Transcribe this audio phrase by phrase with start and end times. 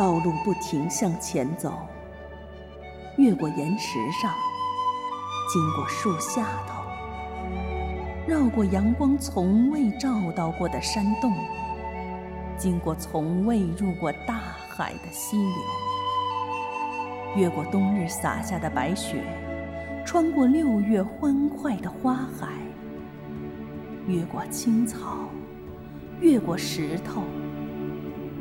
[0.00, 1.74] 道路不停向前走，
[3.18, 4.32] 越过岩石上，
[5.52, 6.82] 经过树下头，
[8.26, 11.30] 绕过阳光从未照到过的山洞，
[12.56, 14.40] 经过从未入过大
[14.70, 15.62] 海的溪流，
[17.36, 19.22] 越过冬日洒下的白雪，
[20.02, 22.48] 穿过六月欢快的花海，
[24.06, 25.28] 越过青草，
[26.22, 27.22] 越过石头。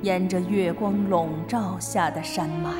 [0.01, 2.71] 沿着月光笼罩下的山脉，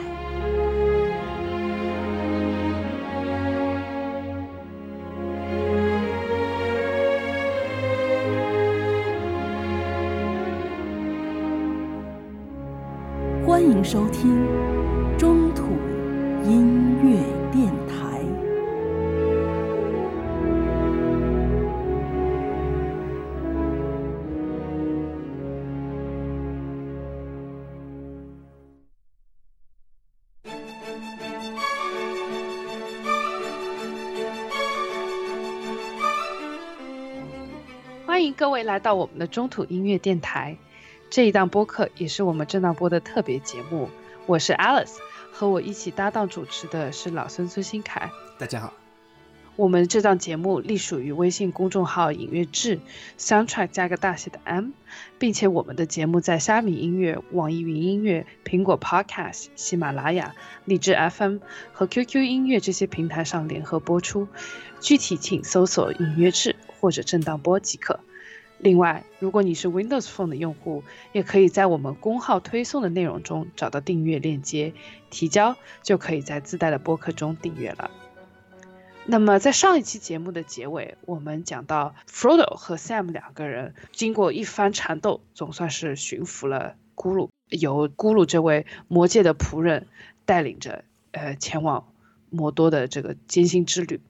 [38.62, 40.58] 迎来到我们的中土音乐电台。
[41.10, 43.90] 这一档播客也是我们正档播的特别节目。
[44.26, 44.98] 我是 Alice，
[45.32, 48.12] 和我一起搭档主持的是老孙孙新凯。
[48.38, 48.74] 大家好。
[49.56, 52.80] 我们这档节目隶属于微信公众号“影乐志
[53.18, 54.70] ”，Soundtrack 加个大写的 M，
[55.18, 61.40] 并且我们的节目在虾米音乐、网易云音乐、苹果 Podcast、喜马拉雅、荔枝 FM
[61.74, 64.30] 和 QQ 音乐这些平台上联合播出。
[64.80, 68.00] 具体请搜索“影乐志”或者“震荡波”即可。
[68.60, 74.74] 另外，如果你是 Windows Phone 的用户，也可以在我们公号推送的内容中找到订阅链接，
[75.10, 77.90] 提交就可以在自带的播客中订阅了。
[79.06, 89.88] 那么，在上一期节目的结尾，我们讲到 Frodo 和 Sam 两个人经过一番缠斗，总算是驯服了咕噜，由咕噜这位魔界的仆人
[90.26, 91.88] 带领着，呃，前往
[92.30, 94.02] 魔多的这个艰辛之旅。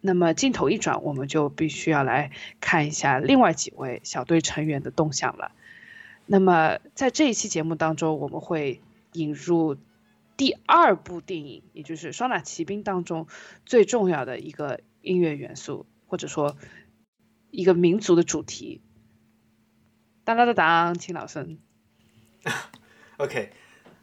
[0.00, 2.30] 那么镜头一转，我们就必须要来
[2.60, 5.52] 看一下另外几位小队成员的动向了。
[6.26, 8.80] 那么在这一期节目当中，我们会
[9.12, 9.76] 引入
[10.36, 13.26] 第二部电影，也就是《双打骑兵》当中
[13.64, 16.56] 最重要的一个音乐元素，或者说
[17.50, 18.80] 一个民族的主题。
[20.24, 21.58] 当当当当，请老孙。
[23.16, 23.50] OK，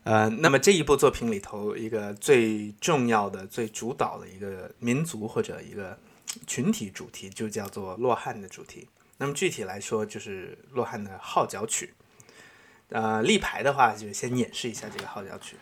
[0.05, 5.97] 呃，那么这一部作品里头，一个最重要的、最主导的一个民族或者一个
[6.45, 8.87] 群体主题，就叫做洛汗的主题。
[9.17, 11.91] 那么具体来说，就是洛汗的号角曲。
[12.89, 15.55] 呃，立牌的话，就先演示一下这个号角曲。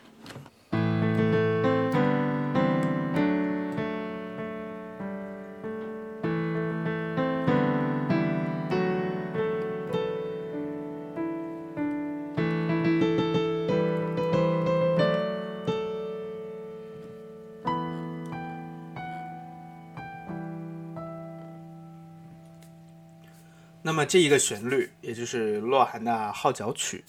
[23.86, 27.04] 那么这一个旋律，也就是洛汗的号角曲，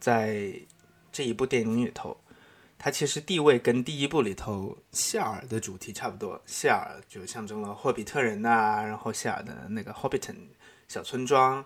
[0.00, 0.50] 在
[1.12, 2.18] 这一部电影里头，
[2.78, 6.40] 它其实地位跟第一部里头谢尔的主题差不多。
[6.46, 10.36] 谢尔就象征了霍比特人呐、然后谢尔的那个 Hobbiton
[10.88, 11.62] 小村庄，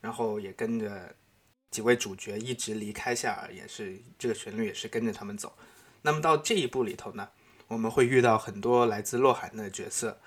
[0.00, 1.14] 然后也跟着
[1.70, 5.52] 几位主角一直离开谢尔，也是这个旋律也是跟着他们走。
[6.00, 7.28] 那么到这一部里头呢，
[7.68, 10.18] 我们会遇到很多来自洛汗的角色。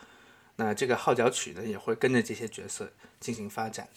[0.58, 3.90] 那这个号角曲呢，也会跟着这些角色进行发展。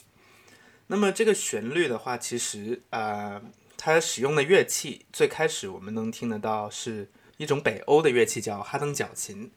[0.88, 3.40] 那么这个旋律的话，其实呃，
[3.76, 9.50] 它使用的乐器最开始我们能听得到是一种北欧的乐器，叫哈登角琴。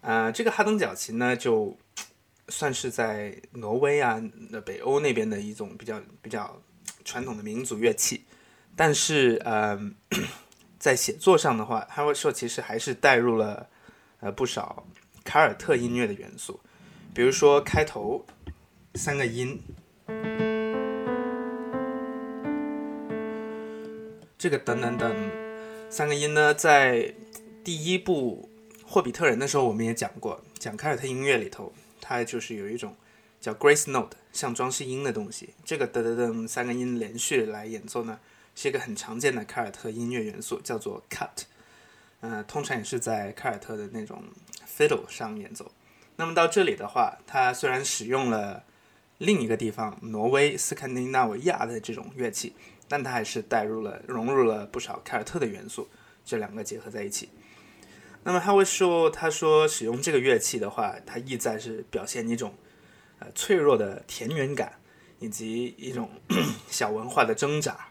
[0.00, 1.78] 呃，这个哈登角琴呢，就
[2.48, 4.20] 算是在挪威啊、
[4.50, 6.60] 那北欧那边的一种比较比较
[7.04, 8.24] 传统的民族乐器。
[8.74, 9.80] 但是呃，
[10.78, 13.68] 在写作上的话，他会说其实还是带入了
[14.20, 14.86] 呃不少。
[15.26, 16.60] 凯尔特音乐的元素，
[17.12, 18.24] 比如说开头
[18.94, 19.60] 三个音，
[24.38, 25.30] 这个等等等
[25.90, 27.12] 三个音呢，在
[27.64, 28.48] 第一部
[28.86, 32.94] 《霍比特人》的时候我们也讲过，讲凯尔特音乐里头，它就是有一种
[33.40, 35.50] 叫 Grace Note 像装饰音的东西。
[35.64, 38.20] 这个噔噔噔三个音连续来演奏呢，
[38.54, 41.42] 是一个很常见的凯尔特音乐元素，叫做 cut。
[42.20, 44.22] 呃，通常也是在凯尔特的那种
[44.66, 45.70] fiddle 上演奏。
[46.16, 48.64] 那么到这里的话，它虽然使用了
[49.18, 52.54] 另一个地方挪威、斯堪的纳维亚的这种乐器，
[52.88, 55.88] 但它还是带入了、融入了不少凯尔特的元素，
[56.24, 57.28] 这两个结合在一起。
[58.24, 62.54] 那么他会说，他说使用这个乐器的话，它意在是表现一种
[63.20, 64.72] 呃脆弱的田园感，
[65.20, 66.10] 以及一种
[66.68, 67.90] 小文化的挣扎。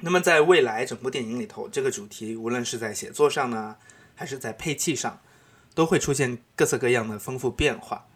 [0.00, 3.76] 那么在未来整部电影里头，这个主题无论是在写作上呢，
[4.14, 5.22] 还是在配器上，
[5.76, 8.06] 都会出现各色各样的丰富变化。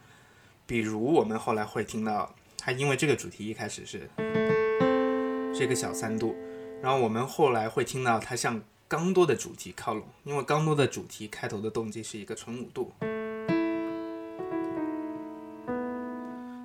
[0.66, 4.08] 比如我们后来会听到，它因为这个主题一开始是
[5.54, 6.34] 是一个小三度，
[6.82, 12.94] 然后我们后来会听到它向刚多的主题靠拢，因为刚多的主题开头的动机是一个纯五度。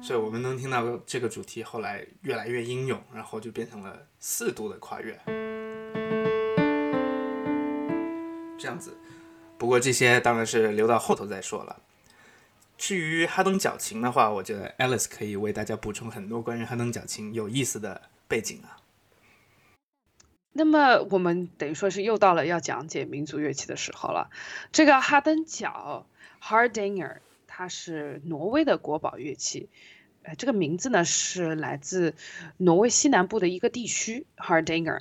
[0.01, 5.19] 所以我们能听到这个主题后来越来越英勇，然后就变成了四度的跨越，
[8.57, 8.97] 这样子。
[9.65, 11.81] 不过这些当然是留到后头再说了。
[12.77, 18.77] 至于哈登脚琴的话，我觉得 Alice 可以为大家补充很多关于哈登脚琴有意思的背景啊。
[20.53, 24.29] 那么我们等于说是又到了要讲解民族乐器的时候了。
[24.71, 26.05] 这个哈登脚
[26.39, 27.15] Hardanger，
[27.47, 29.67] 它是挪威的国宝乐器。
[30.21, 32.13] 呃，这个名字呢是来自
[32.57, 34.99] 挪威西南部的一个地区 Hardanger。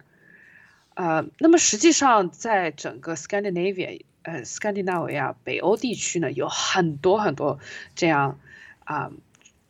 [0.94, 7.60] 呃，那么实际上在整个 Scandinavia，呃，斯堪的纳维亚北欧地区呢有很多很多
[7.94, 8.40] 这样
[8.84, 9.12] 啊，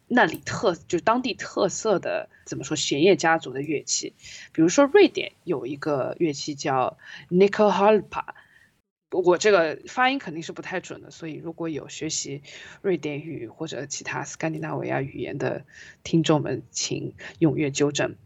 [0.09, 4.15] 那里特就当地特色的怎么说弦乐家族的乐器，
[4.53, 6.97] 比如说瑞典有一个乐器叫
[7.29, 8.35] n i k o h a l p a
[9.11, 12.43] 我这个发音肯定是不太准的，所以如果有学习
[12.83, 15.65] 瑞典语或者其他斯堪的纳维亚语言的
[16.03, 18.17] 听众们，请踊跃纠正。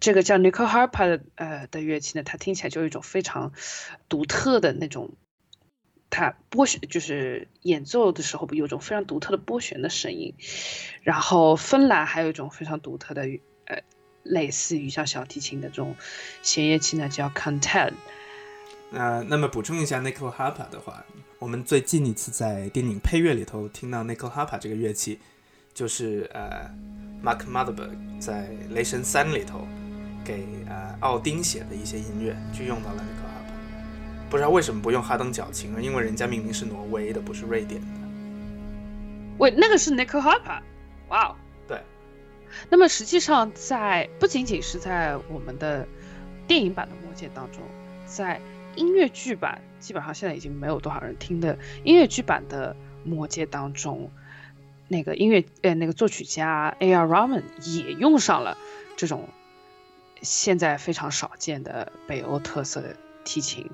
[0.00, 3.52] 这个叫 n i k o Harpa 的呃的乐器呢，它听起来就有一种非常
[4.10, 5.14] 独特的那种，
[6.10, 10.34] 它拨弦就是演奏的时候有种非常独特的拨弦的声音。
[11.02, 13.22] 然后芬兰还有一种非常独特的
[13.66, 13.82] 呃
[14.22, 15.94] 类似于像小提琴的这种
[16.42, 17.92] 弦乐器呢，叫 content，
[18.90, 21.04] 那那么补充一下 n i k o Harpa 的话，
[21.38, 25.18] 我们最近一次在电影配乐里头听到 n i k o Harpa 这个乐器，
[25.72, 26.70] 就是呃
[27.22, 29.66] Mark Motherberg 在《雷神三》里头
[30.24, 33.27] 给呃奥丁写的一些音乐，就用到了 n i k o Harpa。
[34.30, 35.80] 不知道为什么不用哈登脚琴呢？
[35.80, 37.86] 因为人家明明是挪威的，不是瑞典的。
[39.38, 40.60] 喂，那个是 n i k o Harper，
[41.08, 41.36] 哇哦。
[41.66, 41.80] 对。
[42.68, 45.86] 那么实际上，在不仅仅是在我们的
[46.46, 47.62] 电影版的《魔戒》当中，
[48.06, 48.40] 在
[48.74, 52.74] 音乐剧版基本上现在已经没有多少人听的音乐剧版的
[53.08, 54.10] 《魔戒》当中，
[54.88, 57.06] 那个音乐呃那个作曲家 A.R.
[57.06, 58.58] Rahman 也用上了
[58.96, 59.28] 这种
[60.20, 63.70] 现在非常少见的北欧特色的提琴，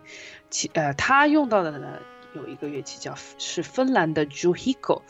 [0.55, 1.99] 其呃他用到的呢
[2.33, 5.03] 有一个乐器叫是芬兰的 Juhiko，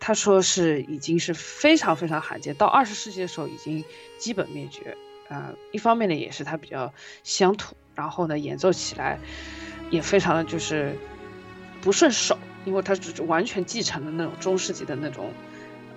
[0.00, 3.84] 他说是已经是非常非常罕见，到二十世纪的时候已经
[4.18, 4.96] 基本灭绝
[5.28, 5.54] 啊。
[5.70, 6.92] 一方面呢也是它比较
[7.22, 7.76] 乡土。
[7.94, 9.18] 然后呢，演奏起来
[9.88, 10.98] 也非常的就是
[11.80, 15.32] 不顺手，因为它是完全继承了那种中世纪的那种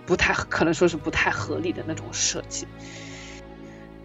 [0.05, 2.67] 不太可能说是不太合理的那种设计。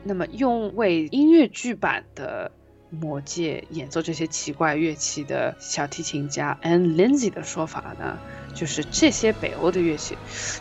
[0.03, 2.51] 那么，用为音乐剧版的
[2.91, 8.19] 《魔界》演奏这些奇怪乐器的小提琴家 Ann Lindsay 的说法呢，
[8.55, 10.17] 就是这些北欧的乐器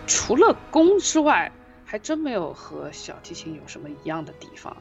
[0.07, 1.51] 除了弓之外，
[1.85, 4.75] 还真没有和小提琴有什么一样的地方。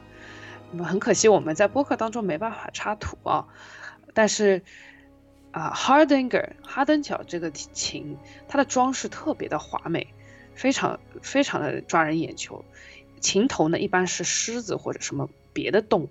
[0.71, 3.47] 那么很可惜，我们在播客当中没办法插图啊。
[4.15, 4.63] 但是
[5.51, 8.17] 啊，Hardanger 哈登角这个琴，
[8.47, 10.07] 它的装饰特别的华美，
[10.55, 12.65] 非常非常的抓人眼球。
[13.21, 16.09] 琴头呢一般是狮子或者什么别的动物，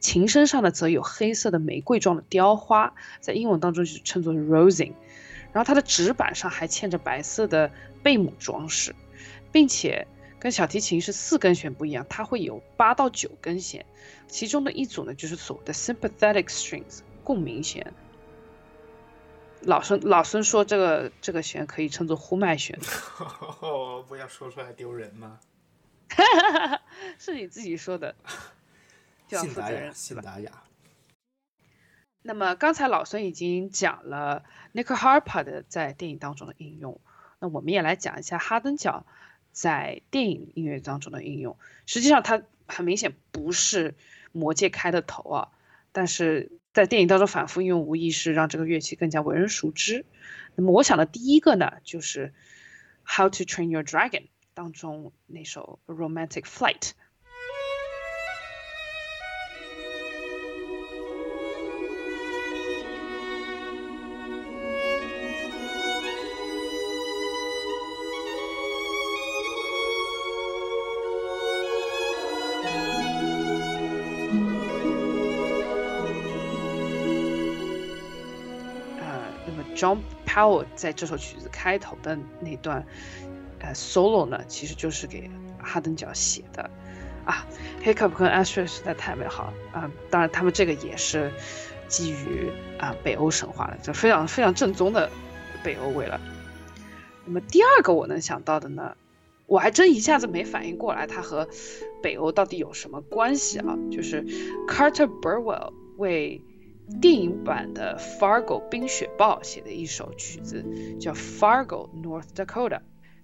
[0.00, 4.94] 琴身上呢则有黑色的玫瑰状的雕花，在英文当中就称作 rosing。
[5.52, 7.70] 然后它的纸板上还嵌着白色的
[8.02, 8.94] 贝母装饰，
[9.52, 10.06] 并且。
[10.40, 13.84] 跟小提琴是四根弦不一样，它会有八到九根弦，
[14.28, 17.92] 其中的一组呢就是所谓的 sympathetic strings 共鸣弦。
[19.62, 22.78] 老孙老孙说这个这个弦可以称作呼麦弦。
[24.06, 25.40] 不要说出来丢人吗？
[27.18, 28.14] 是你自己说的，
[29.28, 30.64] 信达雅，信达雅。
[32.22, 34.44] 那么刚才老孙已经讲了
[34.74, 37.00] Nick Harper 的在电影当中的应用，
[37.38, 39.06] 那我们也来讲一下哈登角。
[39.50, 43.96] 在电影音乐当中的应用，实际上它很明显不是
[44.30, 45.48] 魔戒开的头啊，
[45.90, 50.04] 但是在电影当中反复应用，无疑是让这个乐器更加为人熟知。
[50.54, 52.32] 那么我想的第一个呢，就是
[53.16, 54.10] 《How to Train Your Dragon》
[54.54, 56.80] 当中那首《Romantic Flight》。
[79.78, 82.84] John Powell 在这首曲子开头的那段，
[83.60, 85.30] 呃，solo 呢，其实就是给
[85.62, 86.68] 哈登角写的，
[87.24, 87.46] 啊
[87.84, 89.90] ，Hiccup 跟 Astrid 实在太美好了啊！
[90.10, 91.30] 当然，他们这个也是
[91.86, 95.08] 基于啊北欧神话的，就非常非常正宗的
[95.62, 96.20] 北欧味了。
[97.24, 98.96] 那么第二个我能想到的呢，
[99.46, 101.48] 我还真一下子没反应过来，它和
[102.02, 103.78] 北欧到底有什么关系啊？
[103.92, 104.24] 就是
[104.66, 106.42] Carter Burwell 为
[107.00, 110.64] 电影版的《Fargo 冰雪豹》写的一首曲子，
[110.98, 112.68] 叫《Fargo North Dakota》。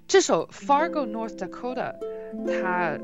[0.06, 1.92] 这首《Fargo North Dakota》，
[2.60, 2.98] 它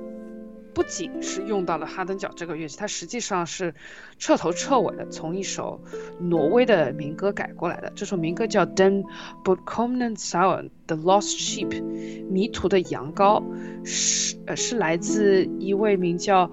[0.73, 3.75] 不仅是用到了哈登角这个乐器，它实际上是
[4.19, 5.81] 彻头彻尾的从一首
[6.21, 7.91] 挪威的民歌改过来的。
[7.97, 9.03] 这首民歌叫《Den
[9.43, 11.83] Borkommen Sau》，The Lost Sheep，
[12.29, 13.43] 迷途的羊羔，
[13.85, 16.53] 是呃是来自一位名叫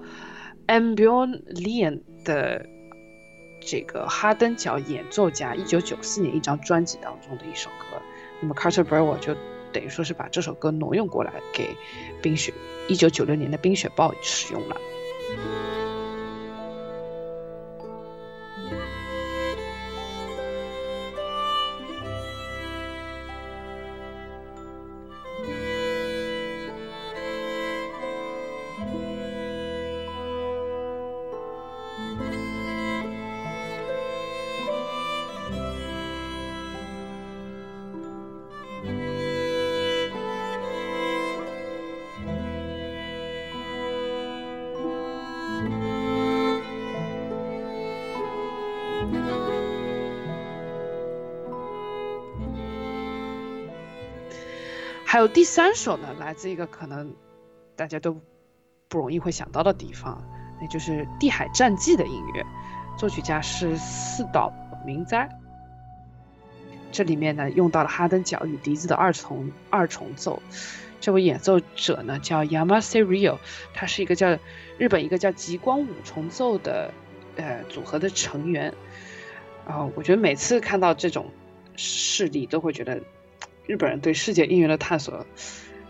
[0.66, 2.66] Ambjorn Lien 的
[3.60, 8.00] 这个哈登角演奏家，一九九四年一张专辑当中的一首歌。
[8.40, 9.34] 那么 Carter Burwell 就
[9.72, 11.76] 等于说是把这首歌挪用过来给
[12.22, 12.52] 冰雪
[12.88, 14.76] 一九九六年的《冰雪暴》使用了。
[55.18, 57.12] 还有第三首呢，来自一个可能
[57.74, 58.20] 大家都
[58.86, 60.22] 不容易会想到的地方，
[60.60, 62.46] 那就是《地海战记》的音乐，
[62.96, 64.52] 作曲家是四岛
[64.86, 65.28] 明哉。
[66.92, 70.40] 这里面呢用到了哈登角与笛子的二重二重奏，
[71.00, 73.38] 这位演奏者呢叫 Yamase Ryo，
[73.74, 74.38] 他是一个叫
[74.78, 76.94] 日本一个叫极光五重奏的
[77.34, 78.72] 呃组合的成员。
[79.66, 81.26] 啊，我觉得每次看到这种
[81.74, 83.02] 事例，都会觉得。
[83.68, 85.24] 日本人对世界音乐的探索，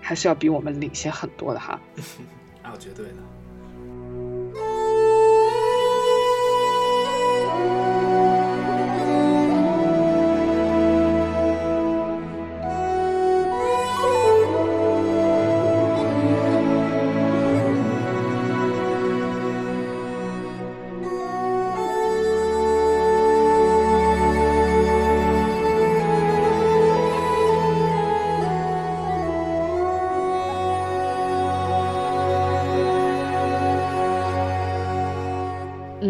[0.01, 1.81] 还是要比我们领先很多的哈。
[2.63, 3.15] 啊，绝对的。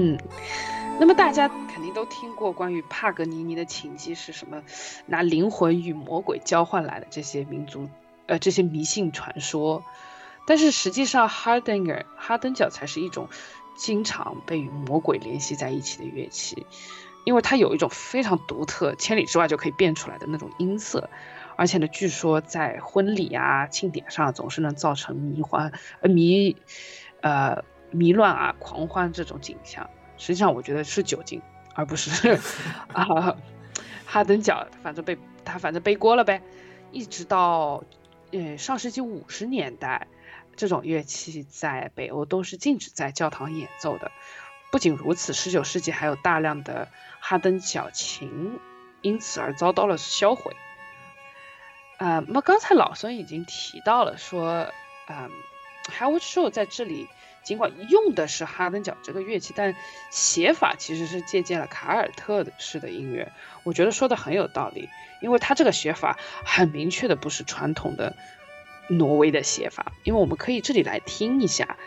[0.00, 0.16] 嗯，
[1.00, 4.62] 那么大家肯定都听过关于帕格尼尼的琴技是什么，
[5.06, 7.88] 拿灵魂与魔鬼交换来的这些民族，
[8.26, 9.82] 呃，这些迷信传说。
[10.46, 13.28] 但是实际上，哈登尔哈登角才是一种
[13.76, 16.64] 经常被与魔鬼联系在一起的乐器，
[17.24, 21.10] 因为它有一种非常独特、千里之外就可以变出来的那种音色，
[21.56, 26.56] 而且呢，据说在婚礼啊、庆典上总是能造成迷幻、呃迷、
[27.20, 29.88] 呃迷乱啊、狂欢这种景象。
[30.16, 31.40] 实际上，我觉得是酒精，
[31.75, 32.38] 而不是
[32.92, 33.37] 啊
[34.04, 36.42] 哈登角，反正被他反正背锅了呗。
[36.90, 37.85] 一直到
[38.33, 40.09] 呃上世纪五十年代，
[40.57, 44.11] 这种乐器在北欧都是禁止在教堂演奏的。
[44.73, 46.88] 不仅如此，十九世纪还有大量的
[47.21, 48.59] 哈登角琴
[49.02, 50.57] 因此而遭到了销毁。
[51.99, 54.73] 啊，那么刚才老孙已经提到了说，
[55.09, 55.30] 嗯
[55.97, 57.09] ，Howard Shore 在这里。
[57.48, 59.74] 尽管用的是哈登角这个乐器，但
[60.10, 63.32] 写法其实是借鉴了卡尔特式的音乐。
[63.62, 64.90] 我觉得说的很有道理，
[65.22, 68.14] 因为他这个写法很明确的不是传统的
[68.90, 69.92] 挪威的写法。
[70.04, 71.78] 因为我们可以这里来听一下，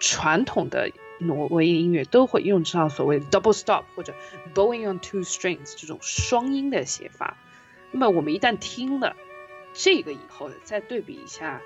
[0.00, 4.14] 传统的挪威音乐都会用上所谓 double stop 或者
[4.54, 7.36] bowing on two strings 这种双音的写法。
[7.90, 9.14] 那么我们一旦听了
[9.74, 11.60] 这个以后，再对比一下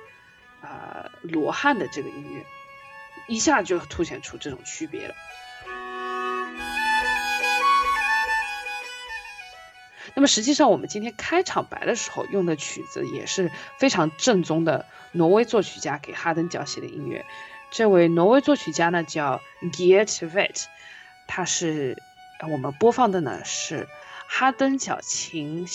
[0.60, 2.44] 啊罗汉的这个音乐。
[3.26, 5.14] 一下就凸显出这种区别了。
[10.16, 17.24] 那么实际上，我们今天开场白的时候用的曲子也是非常正宗的挪威作曲家给哈登角写的音乐。
[17.72, 19.40] 这位挪威作曲家呢叫
[19.72, 20.66] Geert Vet，
[21.26, 22.00] 他是
[22.48, 23.88] 我们播放的呢是
[24.28, 25.66] 哈登角琴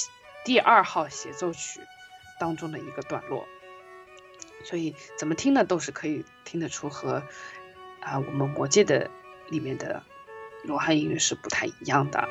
[0.46, 1.82] 第二号协奏曲
[2.40, 3.46] 当中的一个段落。
[4.64, 7.24] 所以怎么听呢都是可以听得出和
[8.02, 9.10] 啊我们魔界的
[9.50, 10.04] 里面的
[10.64, 12.28] 罗汉音乐是不太一样的。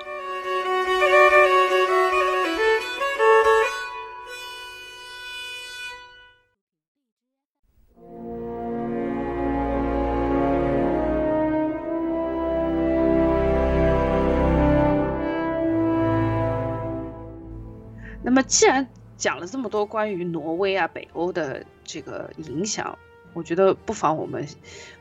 [18.29, 22.97] 那么既然讲了这么多关于挪威啊北欧的这个影响，
[23.33, 24.47] 我觉得不妨我们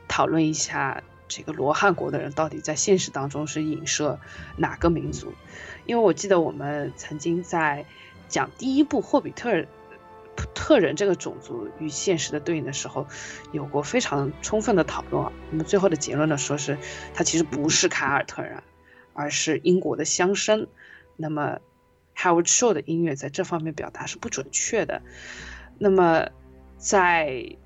[0.08, 4.18] 讨论一下这个罗汉国的人到底在现实当中是影射
[4.56, 5.32] 哪个民族？
[5.84, 7.84] 因为我记得我们曾经在
[8.28, 9.64] 讲第一部《霍比特人》。
[10.54, 13.08] 特人这个种族与现实的对应的时候，
[13.50, 15.32] 有过非常充分的讨论。
[15.50, 16.78] 那么最后的结论呢，说是
[17.12, 18.62] 他其实不是凯尔特人，
[19.14, 20.68] 而是英国的乡绅。
[21.16, 21.58] 那么
[22.16, 25.02] Howard Shaw 的音乐在这方面表达是不准确的。
[25.76, 26.28] 那么
[26.78, 27.56] 在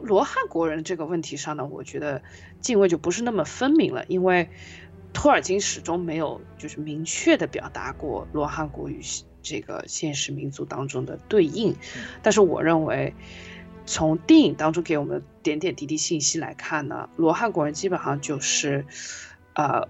[0.00, 2.20] 罗汉国人这个问题上呢，我觉得
[2.60, 4.50] 敬畏就不是那么分明了，因为
[5.12, 9.00] 托尔金始终没有就是明确的表达过罗汉国与。
[9.46, 11.76] 这个现实民族当中的对应，
[12.22, 13.12] 但是我认为，
[13.84, 18.86] 从电影当中给我们点点滴滴信息来看呢，罗汉国人基本上就是，
[19.52, 19.86] 呃，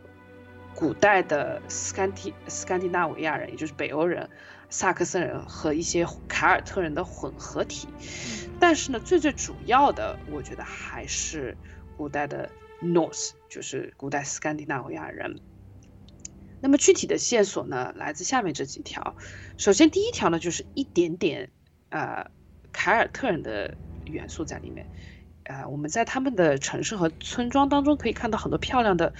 [0.74, 4.28] 古代的斯堪蒂斯堪的纳维亚人，也就是北欧人、
[4.76, 7.86] 萨克森人和一些凯尔特人的混合体。
[8.58, 11.56] 但是呢，最最主要的，我觉得还是
[11.96, 12.50] 古代的
[12.82, 15.38] Norse，就是古代斯堪的纳维亚人。
[16.60, 19.14] 那么具体的线索呢，来自下面这几条。
[19.56, 21.50] 首先，第一条呢，就是一点点
[21.90, 22.28] 呃
[22.72, 23.76] 凯尔特人的
[24.06, 24.90] 元素在里面。
[25.44, 29.12] 呃，我们在他们的城市和村庄当中可以看到很多漂亮的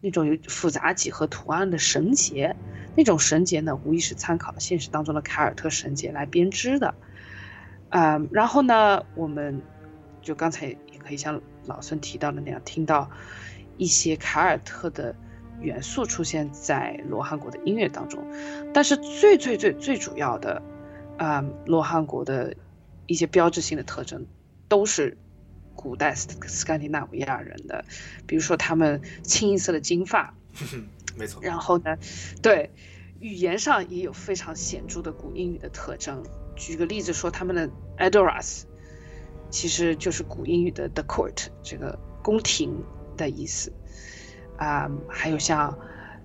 [0.00, 2.56] 那种有复杂几何图案的绳结。
[2.94, 6.94] 那种绳结呢，无疑是参考现实当中的凯尔特绳结来编织的。
[7.90, 9.62] 嗯，然后呢，我们
[10.22, 13.10] 就刚才也可以像老孙提到的那样，听到
[13.76, 15.14] 一些凯尔特的。
[15.58, 18.22] 元素出现在罗汉国的音乐当中，
[18.74, 20.60] 但是最最最最主要的，
[21.16, 22.54] 啊，罗汉国的
[23.06, 24.26] 一些标志性的特征
[24.68, 25.16] 都是
[25.76, 27.84] 古代斯斯堪的纳维亚人的，
[28.26, 30.34] 比如说他们清一色的金发，
[31.16, 31.40] 没错。
[31.42, 31.96] 然后呢，
[32.42, 32.70] 对
[33.20, 36.24] 语言上也有非常显著的古英语的特征。
[36.56, 38.62] 举个例子说，他们的 Adoras
[39.50, 42.82] 其实就是古英语的 the court 这个宫廷
[43.16, 43.72] 的意思。
[44.56, 45.78] 啊，还有像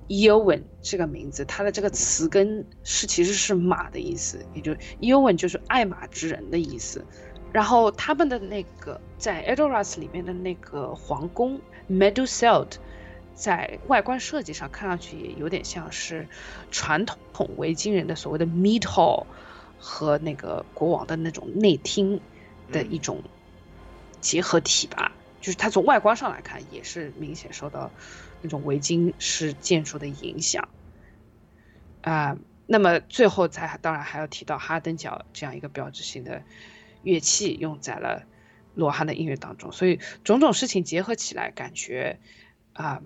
[0.07, 7.05] Eowyn 这个名字，它的这个词根是其实是马的意思，也就 Eowyn 就是爱马之人的意思。
[7.53, 11.59] 然后他们的那个在 Edoras 里面的那个皇宫
[11.89, 12.73] Meduseld，
[13.35, 16.27] 在外观设计上看上去也有点像是
[16.71, 19.25] 传统维京人的所谓的 Mead Hall
[19.79, 22.21] 和那个国王的那种内厅
[22.71, 23.23] 的一种
[24.21, 25.11] 结合体吧。
[25.41, 27.89] 就是它从外观上来看，也是明显受到
[28.41, 30.69] 那种维京式建筑的影响
[32.01, 32.37] 啊。
[32.67, 36.43] 那么最后才当然还要提到哈登角这样一个标志性的
[37.03, 38.23] 乐器用在了
[38.75, 39.71] 罗汉的音乐当中。
[39.71, 42.19] 所以种种事情结合起来，感觉
[42.73, 43.01] 啊，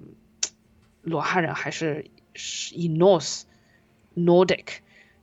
[1.01, 3.43] 罗汉人还是是以 North
[4.15, 4.65] Nordic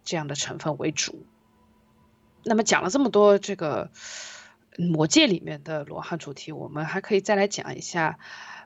[0.04, 1.26] 这样的成分为主。
[2.44, 3.90] 那么讲了这么多这个。
[4.78, 8.18] 魔戒里面的罗汉主题，我们还可以再来讲一下，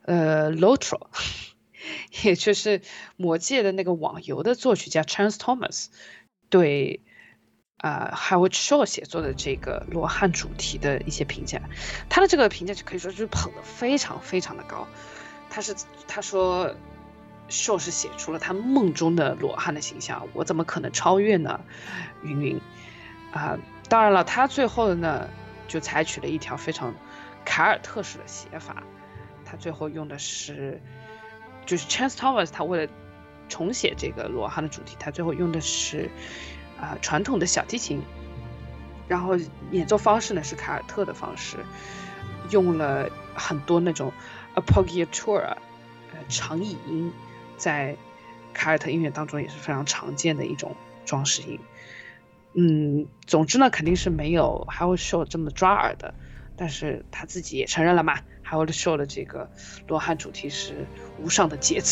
[0.05, 1.09] 呃，Lotro，
[2.23, 2.81] 也就是
[3.17, 5.89] 魔戒的那个网游的作曲家 Chance Thomas
[6.49, 7.01] 对
[7.87, 11.61] 啊 Howard Shaw 写作的这个罗汉主题的一些评价，
[12.09, 14.87] 他的这个评价就可以说就是捧得非常非常的高。
[15.51, 15.75] 他是
[16.09, 16.75] 他说
[17.49, 21.61] Shaw 是写出了他梦中的罗汉的形象，我怎么可能超越呢？
[22.23, 22.61] 云云
[23.33, 25.29] 啊，当然了，他最后呢。
[25.69, 26.95] 就采取了一条非常
[27.45, 28.85] 凯尔特式的写法，
[29.45, 30.81] 他最后用的是，
[31.67, 32.93] 就是 Chance Thomas，他为了
[33.49, 36.09] 重写这个罗汉的主题，他最后用的是
[36.81, 38.03] 啊传统的小提琴，
[39.09, 39.37] 然后
[39.71, 41.59] 演奏方式呢是凯尔特的方式，
[42.51, 44.13] 用了很多那种
[44.55, 45.57] appoggiatura，
[46.13, 47.13] 呃长倚音，
[47.57, 47.97] 在
[48.53, 51.61] 凯尔特音乐当中也是非常常见的一种装饰音。
[52.55, 56.15] 嗯，总之呢，肯定是没有 Howard show 这么抓耳的，
[56.57, 59.51] 但是他自己也承认了嘛，Howard show 的这个
[59.87, 60.87] 罗汉主题是
[61.19, 61.81] 无上的杰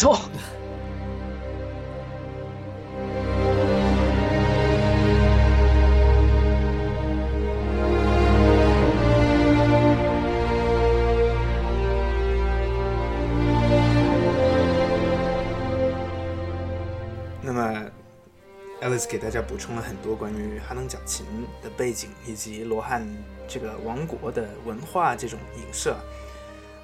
[18.98, 19.04] 作。
[19.10, 21.26] 给大家补充了很多关于哈登角琴
[21.62, 23.06] 的背景以及罗汉
[23.46, 25.96] 这个王国的文化这种影射。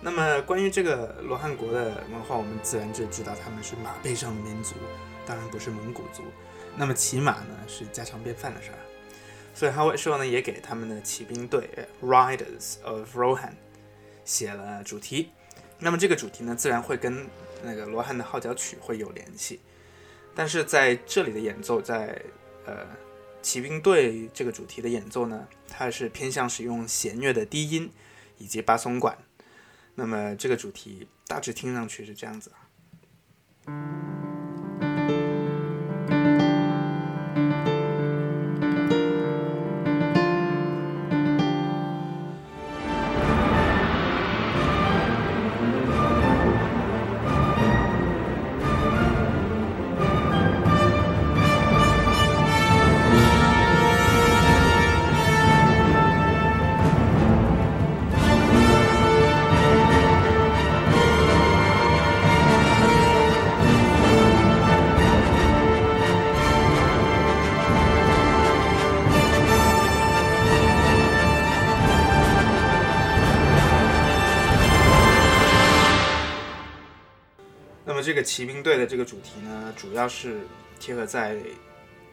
[0.02, 4.74] 那么关于这个罗汉国的文化，我们自然就知道他们是马背上的民族，
[5.24, 6.24] 当然不是蒙古族。
[6.76, 8.78] 那么骑马呢是家常便饭的事儿，
[9.54, 11.70] 所以哈维说呢也给他们的骑兵队
[12.02, 13.52] Riders of Rohan
[14.24, 15.30] 写了主题。
[15.78, 17.26] 那么这个主题呢自然会跟
[17.62, 19.60] 那个罗汉的号角曲会有联系。
[20.34, 22.20] 但是在这里的演奏，在
[22.64, 22.86] 呃
[23.42, 27.90] 骑兵队这个主题的演奏呢，它是偏向使用弦乐的低音
[28.38, 29.16] 以及巴松管。
[29.94, 32.52] 那么这个主题大致听上去是这样子
[33.66, 34.19] 啊。
[78.02, 80.40] 这个骑兵队的这个主题呢，主要是
[80.78, 81.36] 贴合在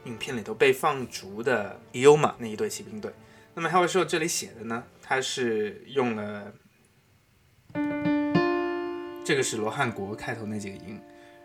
[0.06, 3.12] 影片里头被放逐的伊欧玛那一队骑兵队。
[3.54, 6.54] 那么 Howard 这里写的呢，他是用了
[9.26, 11.02] 这个是罗汉国开头那几个音，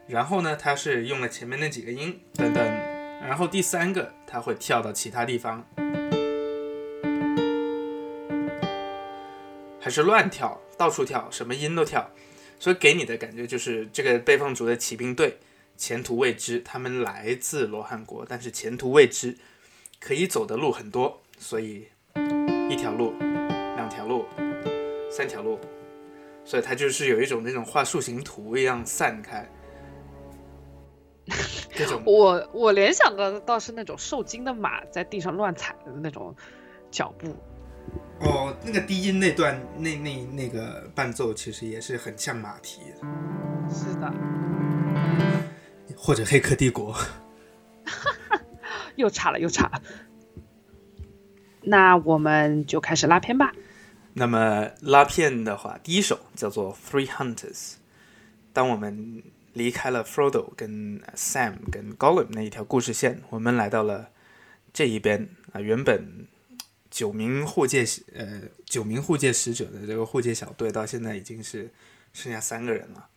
[0.06, 2.62] 然后呢，他是用了前面那几个音等等，
[3.20, 5.66] 然后第三个他会跳到其他地方，
[9.80, 12.10] 还是乱跳，到处跳，什么音都跳。
[12.62, 15.36] 所以给你的感觉就是这个被放逐的骑兵队
[15.76, 19.36] 前途未知，他们来自罗汉国，但是前途未知，
[19.98, 21.88] 可以走的路很多，所以
[22.70, 24.24] 一条路、两条路、
[25.10, 25.58] 三条路，
[26.44, 29.44] 所以他就是有一种那种画树形图一样散开。
[31.74, 36.32] 这种我我联想的倒是那种受惊的马在地上乱踩的那种
[36.92, 37.34] 脚步。
[38.20, 42.96] 哦，那个低音那段，那那那个伴奏其实也是很像马蹄的。
[43.74, 44.12] 是的。
[45.96, 46.94] 或者《黑客帝国》。
[48.94, 49.82] 又差了，又差了。
[51.62, 53.52] 那我们就开始拉片吧。
[54.14, 57.72] 那么拉片的话，第一首叫做《Three Hunters》。
[58.52, 64.10] 当我们离开了 Frodo 跟 Sam 跟 Gollum 那一条故事线，我们来到了
[64.72, 66.28] 这一边啊，原本。
[66.92, 71.70] 九名护戒呃，九名护戒使者的这个护戒小队到现在已经是
[72.12, 73.08] 剩下三个人了。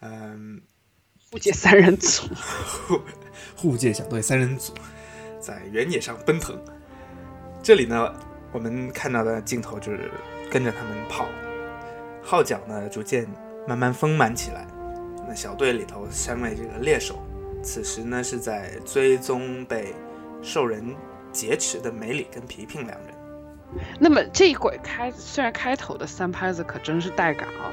[0.00, 0.60] 嗯，
[1.30, 3.00] 护戒三人组，护
[3.56, 4.74] 护戒小队三人组
[5.40, 6.60] 在原野上奔腾。
[7.62, 8.12] 这里呢，
[8.50, 10.10] 我们看到的镜头就是
[10.50, 11.28] 跟着他们跑，
[12.20, 13.28] 号角呢逐渐
[13.68, 14.66] 慢慢丰满起来。
[15.28, 17.24] 那小队里头三位这个猎手，
[17.62, 19.94] 此时呢是在追踪被
[20.42, 20.96] 兽人。
[21.36, 23.14] 劫持的梅里跟皮皮两人。
[23.98, 27.68] 那么这一轨开虽然开头的三拍子可真是带感啊，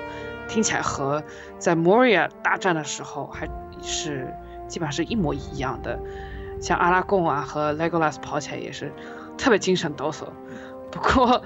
[0.50, 1.24] 听起来和
[1.58, 3.48] 在 Moria 大战的时候还
[3.82, 4.28] 是
[4.68, 5.98] 基本上是一模一样的。
[6.60, 8.92] 像阿拉贡啊和 Legolas 跑起来也是
[9.38, 10.28] 特别精神抖擞。
[10.92, 11.42] 不过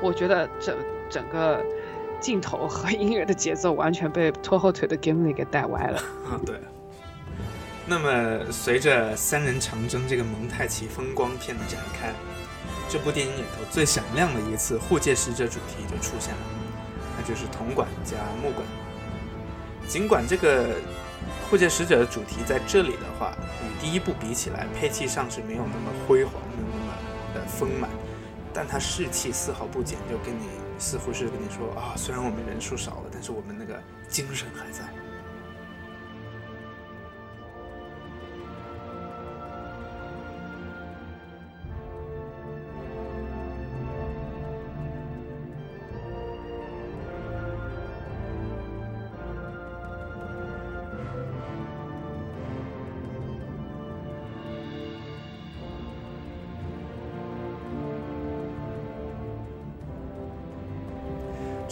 [0.00, 0.76] 我觉得整
[1.10, 1.62] 整个
[2.20, 5.98] 镜头和音乐的节奏完全被拖后腿的 Gimli 给带歪了。
[5.98, 6.56] 啊， 对。
[7.84, 12.12] 那么，随着三人长征这个蒙太奇风光片的展开，
[12.88, 16.40] 这部电影里头最响亮的一次护戒使者主题就出现了，
[17.18, 18.64] 那就是铜管加木管。
[19.88, 20.76] 尽管这个
[21.50, 26.92] 护戒使者的主题在这里的话，与第一部比起来，配器上是没有那么辉煌，没有那么
[27.34, 27.90] 的丰满，
[28.54, 30.46] 但它士气丝毫不减，就跟你
[30.78, 34.84] 似乎是跟你说啊，虽然我们人数少了，但是我们那个精神还在。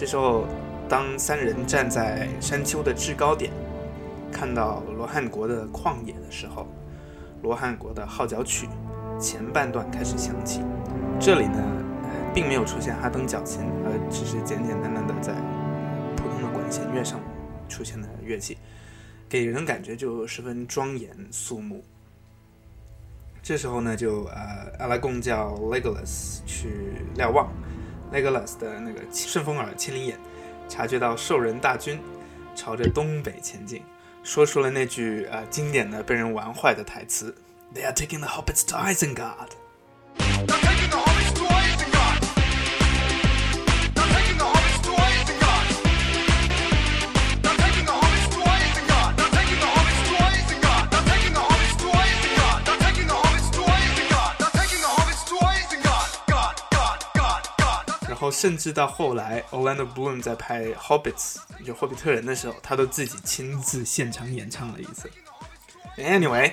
[0.01, 0.47] 这时候，
[0.89, 3.53] 当三人站在山丘的制高点，
[4.33, 6.67] 看到罗汉国的旷野的时候，
[7.43, 8.67] 罗汉国的号角曲
[9.21, 10.63] 前半段开始响起。
[11.21, 11.63] 这里呢，
[12.33, 15.35] 并没有出现哈登角琴，而只是简简单单的在
[16.17, 17.21] 普通的管弦乐上
[17.69, 18.57] 出现的乐器，
[19.29, 21.85] 给人感觉就十分庄严肃穆。
[23.43, 27.53] 这时候呢，就呃，阿拉贡叫 Legolas 去瞭望。
[28.12, 30.18] Legolas 的那个顺风耳、千里眼，
[30.68, 32.01] 察觉到兽人大军
[32.55, 33.83] 朝着东北前进，
[34.23, 37.35] 说出了那句呃经典的被人玩坏的台词
[37.75, 39.51] ：“They are taking the hobbits to Isengard。”
[58.20, 65.11] 然后甚至到后来，Orlando Bloom 在拍《Hobbits》就《霍比特人》的时候，他都自己亲自现场演唱了一次。
[65.96, 66.52] Anyway，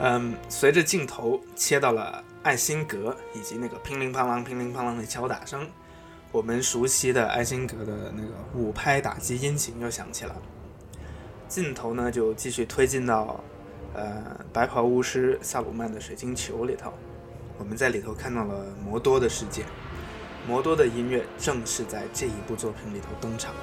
[0.00, 5.70] 嗯，随着镜头切到了艾辛格以及那个乒铃乓啷、乒铃乓啷的敲打声，
[6.32, 10.34] 我们熟悉的艾辛格的那个五拍打击音型又响起了。
[11.46, 13.38] 镜头呢就继续推进到
[13.94, 16.92] 呃白袍巫师萨鲁曼的水晶球里头。
[17.60, 19.64] 我们在里头看到了摩多的世界，
[20.48, 23.54] 摩多的音乐正是在这一部作品里头登场。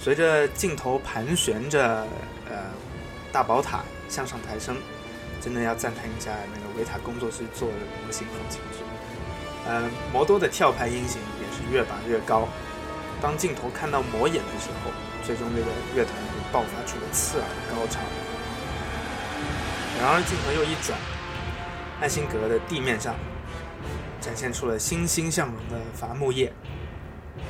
[0.00, 2.06] 随着镜头盘旋着，
[2.48, 2.56] 呃，
[3.30, 4.78] 大宝塔向上抬升。
[5.48, 8.84] 真的要赞叹一下那个维塔工作室做的模型很精致。
[9.66, 12.46] 呃，摩多的跳拍音型也是越拔越高。
[13.22, 14.90] 当镜头看到魔眼的时候，
[15.24, 18.00] 最终这个乐团就爆发出了刺耳的高潮。
[19.98, 20.98] 然而镜头又一转，
[21.98, 23.14] 艾辛格的地面上
[24.20, 26.52] 展现出了欣欣向荣的伐木业。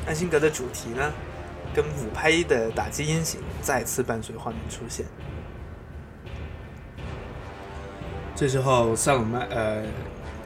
[0.06, 1.12] 艾辛格的主题呢，
[1.74, 5.04] 跟五拍一的打击音型再次伴随画面出现。
[8.38, 9.82] 这时候，萨鲁曼，呃，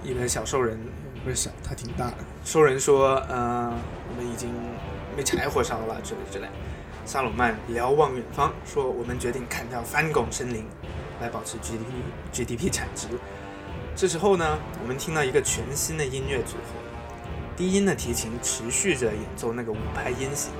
[0.02, 0.80] 一个小兽人，
[1.22, 2.14] 不是小，他挺大的。
[2.42, 3.70] 兽人说：“呃，
[4.08, 4.48] 我们已经
[5.14, 6.48] 没柴火烧了，之类之类。”
[7.04, 10.64] 萨鲁曼瞭望远方，说：“我们决定砍掉翻拱森林，
[11.20, 11.92] 来保持 GDP
[12.32, 13.08] GDP 产值。”
[13.94, 16.80] 这时候呢，我们听到一个全新的音乐组合，
[17.58, 20.50] 低音的提琴持续着演奏那个五拍音型，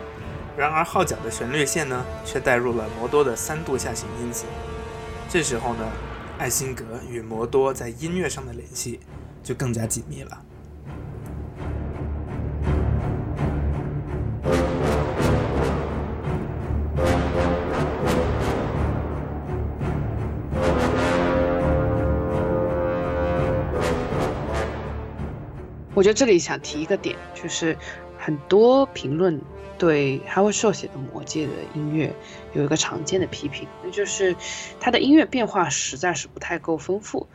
[0.55, 4.47] 然而号角的旋律线呢，却带入了摩多的三度下行音型。
[5.31, 5.91] 这时候呢。
[6.43, 8.99] 艾辛格与摩多在音乐上的联系
[9.45, 10.43] 就更加紧密了。
[25.95, 27.79] 我觉得这里想提一个点，就是
[28.19, 29.41] 很多评论。
[29.83, 32.15] 对 Howard Shore 写的《魔戒》的音乐
[32.53, 34.37] 有一个常见的批评，那就是
[34.79, 37.27] 他的音乐变化实在是不太够丰富，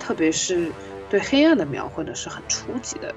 [0.00, 0.72] 特别是
[1.10, 3.14] 对黑暗的描绘呢是很初级的。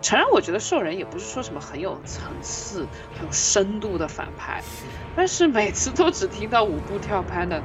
[0.00, 4.62] 诚然，我觉得兽人也不是说什么很有层次、很有深度的反派，
[5.16, 7.60] 但是每次都只听到五步跳拍呢，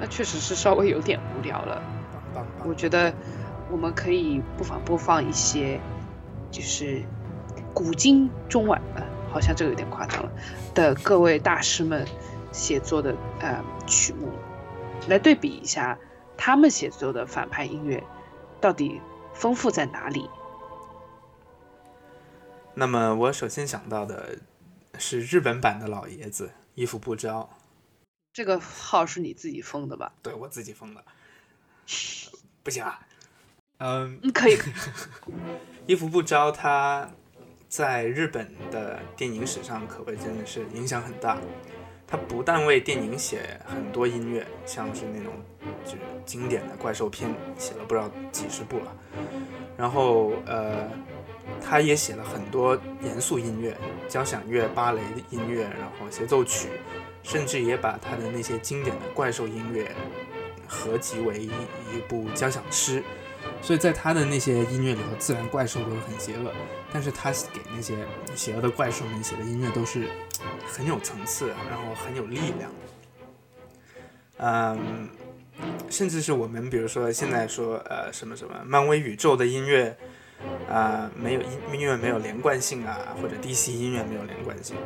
[0.00, 1.82] 那确实是稍微有点无聊了。
[2.64, 3.12] 我觉得
[3.68, 5.80] 我们可以不妨播放一些，
[6.52, 7.02] 就是
[7.74, 9.17] 古今中外的。
[9.32, 10.30] 好像这个有点夸张了。
[10.74, 12.06] 的各位大师们
[12.52, 14.32] 写作的呃曲目，
[15.08, 15.98] 来对比一下
[16.36, 18.02] 他们写作的反派音乐
[18.60, 19.00] 到底
[19.34, 20.28] 丰富在哪里？
[22.74, 24.38] 那么我首先想到的
[24.98, 27.50] 是日本版的老爷子伊福不招。
[28.32, 30.12] 这个号是你自己封的吧？
[30.22, 31.04] 对我自己封的。
[32.62, 33.00] 不行啊。
[33.78, 34.56] 嗯，可以。
[35.86, 37.10] 伊福不招他。
[37.68, 41.38] 在日本的电影史上，可谓真的是影响很大。
[42.06, 45.34] 他不但为电影写很多音乐，像是那种
[45.84, 48.96] 就是经典的怪兽片，写了不知道几十部了。
[49.76, 50.88] 然后，呃，
[51.60, 53.76] 他也写了很多严肃音乐，
[54.08, 56.68] 交响乐、芭蕾的音乐，然后协奏曲，
[57.22, 59.94] 甚至也把他的那些经典的怪兽音乐
[60.66, 61.50] 合集为一
[61.94, 63.04] 一部交响诗。
[63.60, 66.52] 所以在他的那些音乐里头，自然怪兽都是很邪恶，
[66.92, 67.96] 但是他给那些
[68.34, 70.08] 邪恶的怪兽们写的音乐都是
[70.66, 72.70] 很有层次，然后很有力量。
[74.38, 75.08] 嗯，
[75.90, 79.96] 甚至是我们比如说现在说呃什么什么漫威宇宙的音乐
[80.68, 84.76] 啊，没有音音乐没有连贯性啊，或者 DC 音乐没有连贯性，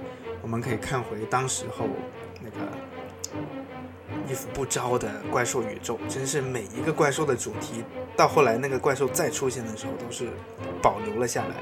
[0.40, 1.88] 我们可以看回当时候
[2.40, 2.56] 那个。
[4.28, 7.82] 衣服不招的怪兽宇宙，真是每一个怪兽的主题，
[8.14, 10.28] 到后来那个怪兽再出现的时候，都是
[10.82, 11.56] 保留了下来。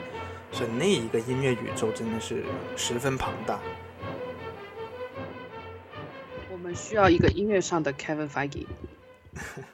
[0.52, 2.44] 所以那一个音乐宇宙真的是
[2.76, 3.58] 十分庞大。
[6.50, 8.66] 我们需要一个音乐上的 Kevin Feige。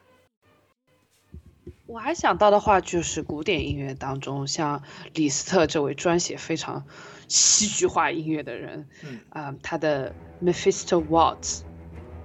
[1.86, 4.82] 我还想到的话，就是古典音乐当中，像
[5.14, 6.84] 李斯特这位专写非常
[7.28, 8.88] 戏剧化音乐的人，
[9.30, 11.62] 啊，他的 Mephisto Waltz。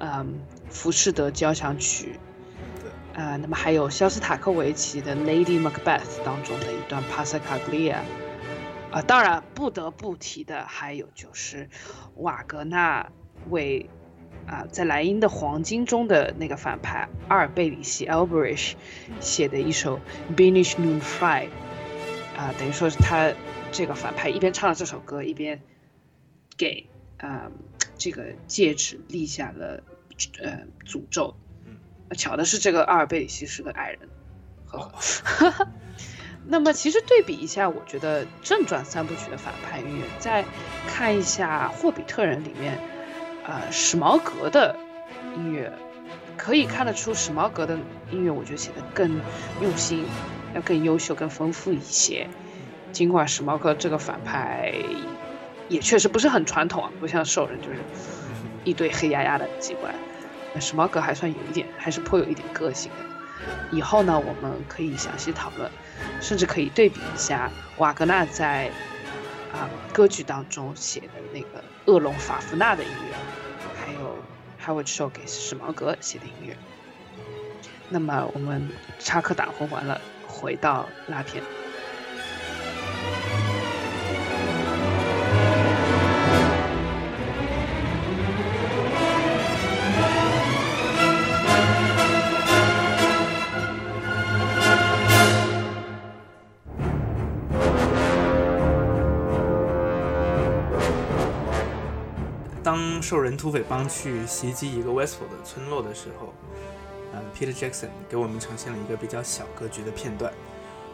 [0.03, 2.19] 嗯，浮士德交响曲，
[2.81, 7.97] 对，呃，那么还有肖斯塔科维奇的《Lady Macbeth》当中的一段 Passacaglia，
[8.91, 11.69] 啊，当然不得不提的还有就是
[12.15, 13.09] 瓦格纳
[13.49, 13.89] 为
[14.45, 18.73] 啊在莱茵的黄金中的那个反派阿尔贝里希 （Alberish）
[19.21, 19.99] 写的一首
[20.35, 21.47] 《b e n i s h Noon Fly》，
[22.37, 23.31] 啊，等于说是他
[23.71, 25.61] 这个反派一边唱了这首歌，一边
[26.57, 27.49] 给啊、
[27.97, 29.83] 这个戒指立下了
[30.41, 31.35] 呃诅咒。
[32.17, 34.09] 巧的是，这个阿尔贝里希是个矮人。
[34.65, 35.67] 呵呵。
[36.51, 40.43] 那么其实对比一下，我觉得正传三部曲的反派音乐，再
[40.85, 42.77] 看一下《霍比特人》里面，
[43.45, 44.75] 呃，史矛革的
[45.37, 45.71] 音乐，
[46.35, 47.77] 可以看得出史矛革的
[48.11, 49.21] 音乐，我觉得写的更
[49.61, 50.05] 用心，
[50.53, 52.27] 要更优秀、更丰富一些。
[52.91, 54.73] 尽管史矛革这个反派
[55.69, 57.77] 也确实不是很传统啊，不像兽人就是
[58.65, 59.95] 一堆黑压压的机关，
[60.53, 62.97] 那史矛革还算有一点，还是颇有一点个性的。
[63.71, 65.71] 以后呢，我们可以详细讨论，
[66.21, 68.71] 甚至可以对比一下瓦格纳在
[69.51, 73.15] 啊、歌剧当中写的那个恶龙法夫纳的音乐，
[73.75, 74.17] 还有
[74.63, 76.57] Howard Shaw 给史矛革写的音乐。
[77.89, 81.43] 那么我们插科打诨完了，回到拉片。
[103.11, 106.33] 兽人土匪帮去袭击一个 Westford 的村落的时候，
[107.11, 110.31] 呃，Peter Jackson 给我们呈现了一个比较小格局的片段。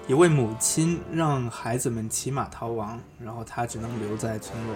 [0.07, 4.75] 一位母亲让孩子们骑马逃亡，然后他只能留在村落。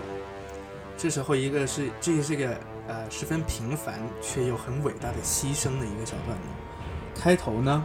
[0.95, 2.55] 这时候，一个是这是一个
[2.87, 7.15] 呃十分平凡却又很伟大的牺牲的一个小段落。
[7.15, 7.83] 开头呢，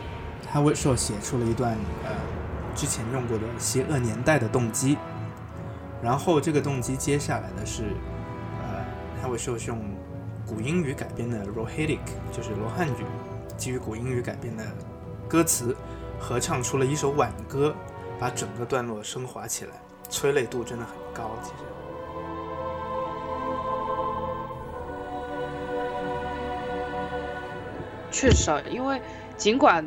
[0.53, 1.73] 他为受写出了一段
[2.05, 2.11] 呃
[2.75, 4.99] 之前用过的邪恶年代的动机，
[6.03, 7.85] 然后这个动机接下来的是
[9.27, 9.81] 呃他为受是用
[10.47, 11.99] 古英语改编的 Rohedic，
[12.31, 13.05] 就是罗汉语，
[13.57, 14.62] 基于古英语改编的
[15.29, 15.77] 歌词，
[16.17, 17.75] 合唱出了一首挽歌，
[18.21, 19.73] 把整个段落升华起来，
[20.09, 21.33] 催泪度真的很高。
[21.43, 21.51] 其
[28.23, 29.03] 实，确实啊，因为
[29.37, 29.85] 尽管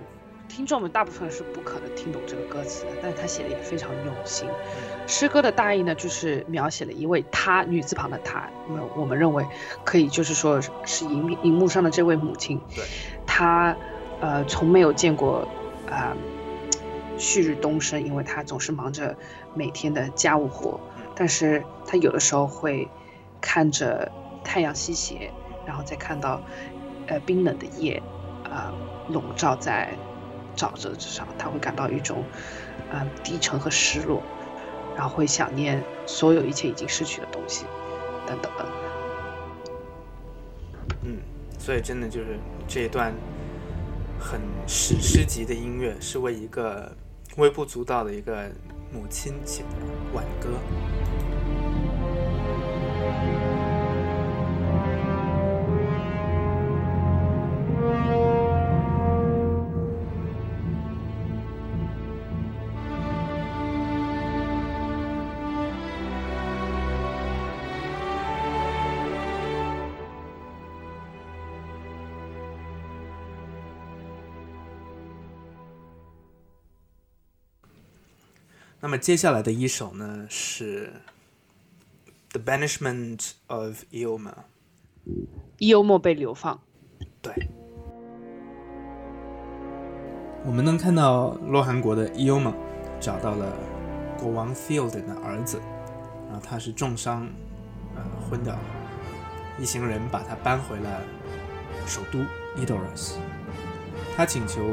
[0.50, 4.50] 听众们大部分是不可能听懂这个歌词的，但是他写的也非常用心。
[5.08, 9.46] 诗歌的大意呢，就是描写了一位她女字旁的她，那么我们认为
[9.86, 12.84] 可以就是说是荧荧幕上的这位母亲，对，
[13.26, 13.78] 她
[14.20, 15.48] 呃从没有见过
[15.90, 16.18] 啊、
[17.18, 19.16] 旭日东升，因为她总是忙着
[19.54, 20.80] 每天的家务活，
[21.16, 22.90] 但是她有的时候会
[23.40, 24.12] 看着
[24.44, 25.32] 太阳西斜，
[25.66, 26.42] 然后再看到
[27.08, 28.02] 呃冰冷的夜
[28.44, 28.74] 啊、
[29.08, 29.98] 笼罩在
[30.60, 32.24] 沼泽之上，他会感到一种
[32.92, 34.22] 嗯、低沉和失落。
[34.98, 37.64] 然后会想念所有一切已经失去的东西，
[38.28, 38.52] 等等。
[41.04, 41.20] 嗯，
[41.58, 43.14] 所以真的就是这一段
[44.20, 46.92] 很史诗级的音乐，是为一个
[47.38, 48.52] 微不足道的一个
[48.92, 49.70] 母亲写的
[50.14, 50.50] 挽歌。
[78.90, 80.92] 那么接下来的一首呢是
[82.32, 84.32] 《The Banishment of Ioma》。
[85.60, 86.60] 幽默被流放，
[87.22, 87.32] 对，
[90.44, 92.52] 我们能看到洛汗国的伊欧玛
[93.00, 93.56] 找到了
[94.18, 95.62] 国王 Field 的儿子，
[96.26, 97.30] 然后他是重伤，
[97.96, 98.60] 呃，昏倒了。
[99.60, 101.02] 一行人把他搬回了
[101.86, 102.18] 首都
[102.60, 103.18] Edoras。
[104.18, 104.64] 他请求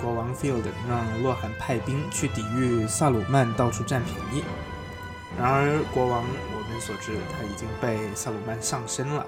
[0.00, 4.44] 国王 Field 让洛汗派兵去抵御萨鲁曼到处占便宜。
[5.38, 6.24] 然而国王
[6.54, 9.26] 我们所知他已经被萨鲁曼上身了，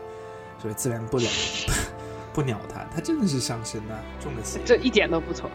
[0.58, 1.28] 所以自然不了
[2.32, 2.84] 不鸟他。
[2.94, 4.60] 他真的是上身呐、中了邪。
[4.64, 5.50] 这一点都不错。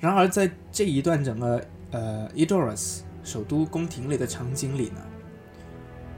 [0.00, 5.00] 然而，在这一段整个呃 Edoras 首都宫廷里的场景里呢，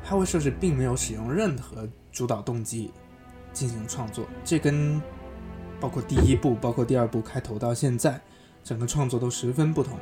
[0.05, 2.93] 哈维设是并没有使用任何主导动机
[3.53, 5.03] 进行创作，这跟
[5.81, 8.21] 包括第一部、包括第二部开头到现在，
[8.63, 9.99] 整个创作都十分不同。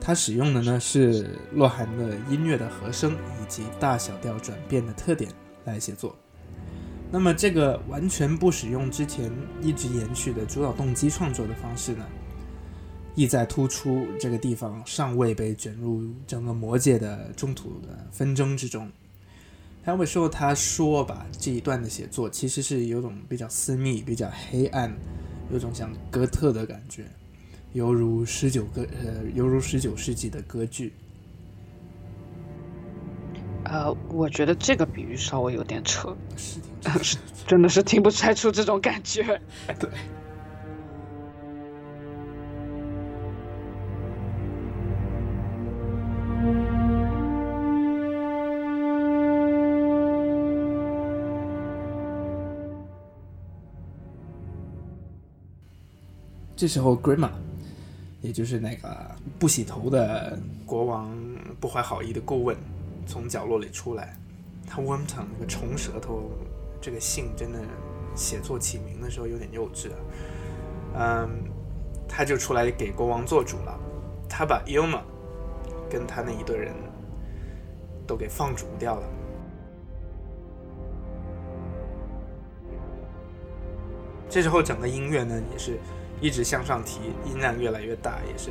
[0.00, 5.30] 他使用的呢是洛涵的音乐的和声以及大小调转变的特点
[5.64, 6.16] 来写作。
[7.12, 9.30] 那么这个完全不使用之前
[9.60, 12.04] 一直延续的主导动机创作的方式呢，
[13.14, 18.90] 意在突出这个地方尚未被卷入整个魔界的中土的纷争之中，
[19.84, 24.90] 还有时候他说吧，这一段的写作其实是有种比较私密、比较黑暗，
[25.52, 27.04] 有种像哥特的感觉，
[27.74, 30.92] 犹如十九个呃，犹如十九世纪的歌剧。
[33.64, 36.60] 呃，我觉得这个比喻稍微有点扯， 是
[37.02, 39.22] 是 真的是听不出来出这种感觉。
[39.78, 39.90] 对。
[56.62, 57.28] 这时候，Grima，
[58.20, 61.10] 也就是那个不洗头的国王
[61.58, 62.56] 不怀好意的顾问，
[63.04, 64.16] 从角落里出来。
[64.64, 66.30] 他温成那个虫舌头，
[66.80, 67.58] 这个姓真的
[68.14, 69.88] 写作起名的时候有点幼稚。
[70.94, 71.28] 嗯，
[72.08, 73.76] 他就出来给国王做主了。
[74.28, 75.00] 他把 Yuma
[75.90, 76.72] 跟他那一队人
[78.06, 79.08] 都给放逐掉了。
[84.30, 85.76] 这时候，整个音乐呢也是。
[86.22, 88.50] 一直向上提，音量越来越大，也是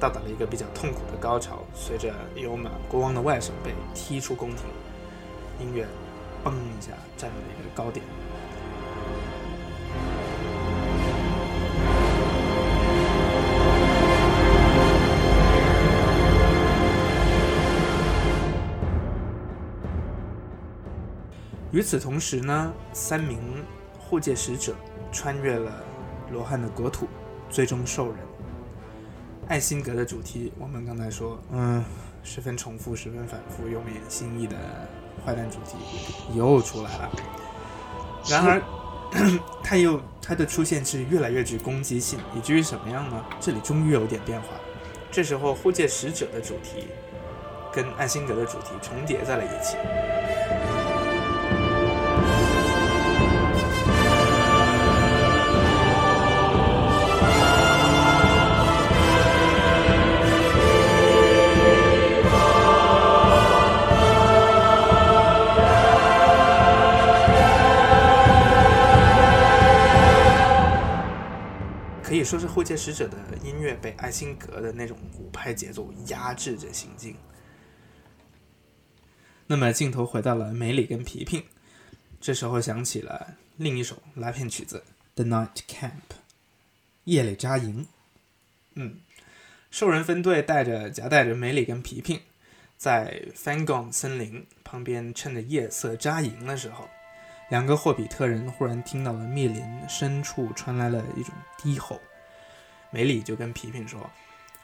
[0.00, 1.62] 到达了一个比较痛苦的高潮。
[1.74, 4.64] 随着尤玛国王的外甥被踢出宫廷，
[5.60, 5.86] 音乐
[6.42, 8.02] 嘣一下站了一个高点。
[21.70, 23.38] 与此同时呢，三名
[23.98, 24.74] 护戒使者
[25.12, 25.70] 穿越了。
[26.32, 27.06] 罗汉的国土，
[27.48, 28.16] 最终兽人。
[29.48, 31.84] 艾辛格的主题，我们刚才说，嗯，
[32.22, 34.56] 十分重复，十分反复，又没新意的
[35.26, 35.76] 坏蛋主题
[36.36, 37.10] 又出来了。
[38.28, 38.62] 然而，
[39.64, 43.24] 他又他的出现是越来越具攻击性，以至于什么样呢？
[43.40, 44.48] 这里终于有点变化。
[45.10, 46.86] 这时候，护戒使者的主题
[47.72, 49.76] 跟艾辛格的主题重叠在了一起。
[72.30, 77.16] 说是护戒使者的音乐被艾辛格的那种鼓拍节奏压制着行进。
[79.48, 81.46] 那么镜头回到了梅里跟皮皮，
[82.20, 84.84] 这时候响起了另一首拉片曲子
[85.16, 85.90] 《The Night Camp》
[87.02, 87.88] 夜里扎营。
[88.74, 89.00] 嗯，
[89.72, 92.20] 兽人分队带着夹带着梅里跟皮皮，
[92.76, 96.88] 在 Fangon 森林旁边趁着夜色扎营的时候。
[97.48, 102.00] 两个霍比特人忽然听到了密林深处传来了一种低吼，
[102.90, 104.00] 梅里就跟皮皮说：“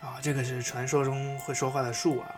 [0.01, 2.35] 啊，这个是传说中会说话的树啊，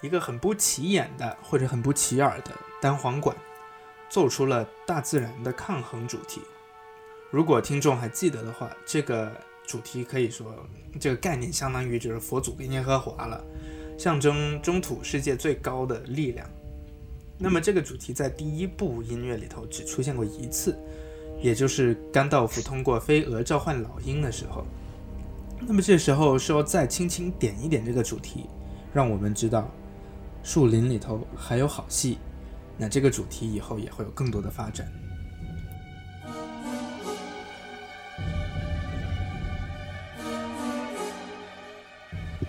[0.00, 3.36] 一个很不起眼的或者很不起眼的单簧管，
[4.08, 6.40] 奏出了大自然的抗衡主题。
[7.30, 9.30] 如果听众还记得的话，这个
[9.66, 10.66] 主题可以说
[10.98, 13.44] 这个概念相当于就是佛祖跟耶和华了，
[13.98, 16.48] 象征中土世界最高的力量。”
[17.40, 20.76] 那么这个主题在第一部音乐里头只出现过一次，
[21.40, 24.64] 也就是甘道夫通过飞蛾召唤老鹰的时候。
[25.60, 28.46] 那么这时候说再轻轻点一点这个主题，
[28.92, 29.68] 让我们知道
[30.42, 32.18] 树林里头还有好戏。
[32.76, 34.86] 那这个主题以后也会有更多的发展。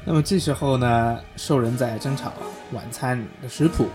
[0.06, 2.32] 那么这时候呢，兽人在争吵
[2.74, 3.88] 晚餐的食谱。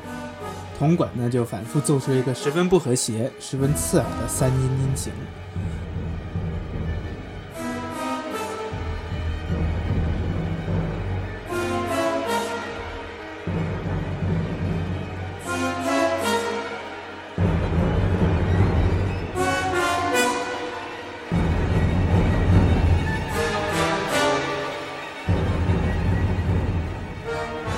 [0.77, 5.13] 铜管呢，就反复奏出一个十分不和谐、十分刺耳的三音音型。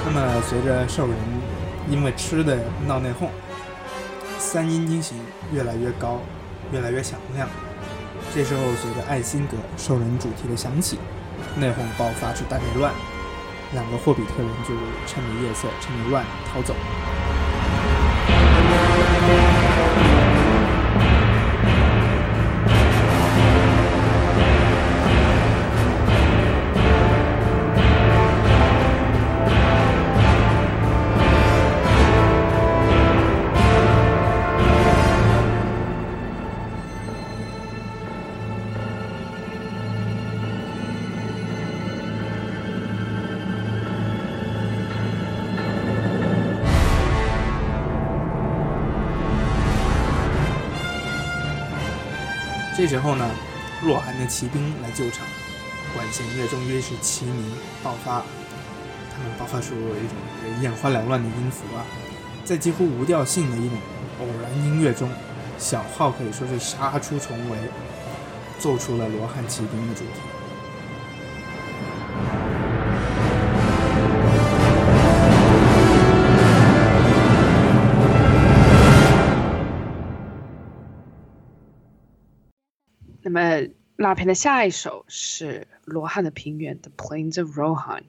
[0.06, 1.35] 那么，随着兽人。
[2.12, 3.28] 吃的闹内讧，
[4.38, 5.18] 三音音型
[5.52, 6.20] 越来越高，
[6.72, 7.48] 越来越响亮。
[8.34, 10.98] 这时候，随着艾辛格兽人主题的响起，
[11.56, 12.92] 内讧爆发出大内乱，
[13.72, 14.74] 两个霍比特人就
[15.06, 16.74] 趁着夜色，趁着乱逃走。
[52.86, 53.28] 这时候呢，
[53.82, 55.26] 洛汗的骑兵来救场，
[55.92, 58.22] 管弦乐中于是齐鸣爆发，
[59.12, 61.82] 他们爆发出一种眼花缭乱的音符啊，
[62.44, 63.76] 在几乎无调性的一种
[64.20, 65.10] 偶然音乐中，
[65.58, 67.58] 小号可以说是杀出重围，
[68.60, 70.35] 奏出了罗汉骑兵的主题。
[83.96, 88.02] 拉片的下一首是罗汉的平原的 Plains of Rohan。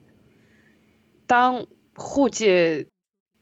[1.26, 2.86] 当护戒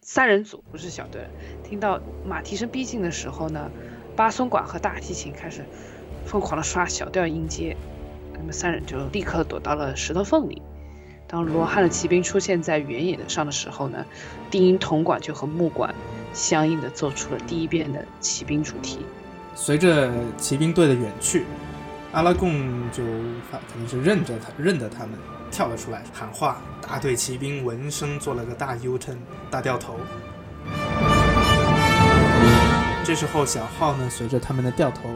[0.00, 1.28] 三人组不是小队，
[1.64, 3.68] 听到马蹄声逼近的时候呢，
[4.14, 5.64] 巴松管和大提琴开始
[6.24, 7.76] 疯狂的刷小调音阶，
[8.32, 10.62] 那么三人就立刻躲到了石头缝里。
[11.26, 14.06] 当罗汉的骑兵出现在原野上的时候呢，
[14.52, 15.92] 低音铜管就和木管
[16.32, 19.00] 相应的奏出了第一遍的骑兵主题。
[19.56, 21.44] 随着骑兵队的远去。
[22.12, 23.02] 阿拉贡就
[23.50, 25.18] 肯定是认着他，认得他们，
[25.50, 26.58] 跳了出来喊话。
[26.80, 29.18] 大队骑兵闻声做了个大 U turn，
[29.50, 29.98] 大掉头。
[33.04, 35.10] 这时候小号呢，随着他们的掉头，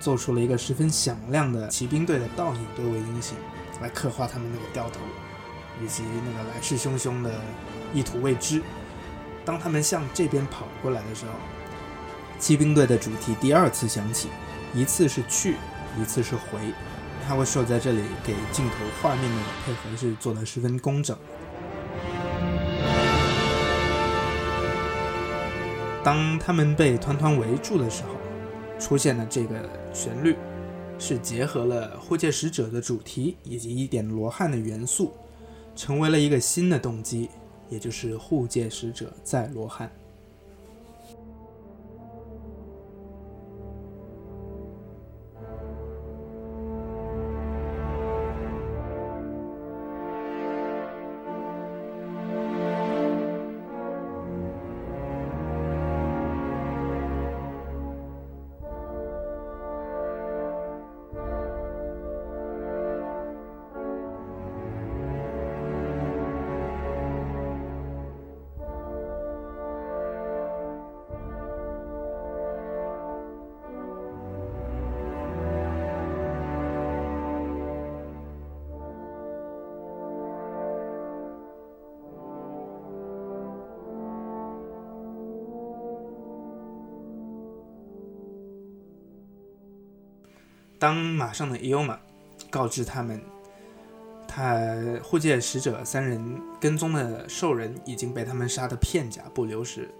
[0.00, 3.36] 做出了一个十分响亮的骑兵队的倒影对位音型，
[3.80, 5.00] 来刻画他们那个掉头，
[5.82, 7.30] 以及那个来势汹汹的
[7.94, 8.60] 意图未知。
[9.44, 11.32] 当他们向这边跑过来的时候，
[12.38, 14.30] 骑兵队的主题第二次响起，
[14.74, 15.54] 一次是去。
[15.98, 16.58] 一次是回，
[17.26, 21.16] 他会说在这里给镜头画面的配合是做的十分工整。
[26.02, 28.10] 当他们被团团围住的时候，
[28.78, 30.34] 出现的这个旋律
[30.98, 35.12] 是结合了护戒使者的主题以及一点罗汉的元素，
[35.76, 37.28] 成为了一个新的动机，
[37.68, 39.90] 也就是护戒使者在罗汉。
[90.80, 92.00] 当马上的伊欧玛
[92.48, 93.20] 告知他们，
[94.26, 99.90] 他护戒使者三人跟踪的兽人已经被他们杀得片甲不留时，